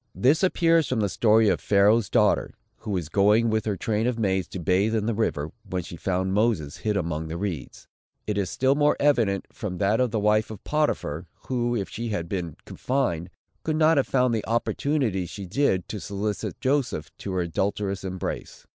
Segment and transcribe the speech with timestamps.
[0.15, 4.17] This appears from the story of Pharaoh's daughter, who was going with her train of
[4.17, 7.87] maids to bathe in the river, when she found Moses hid among the reeds.
[8.25, 12.09] It is still more evident, from that of the wife of Potiphar, who, if she
[12.09, 13.29] had been confined,
[13.61, 18.65] could not have found the opportunities she did, to solicit Joseph to her adulterous embrace.